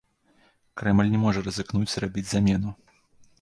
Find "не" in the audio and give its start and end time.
1.15-1.19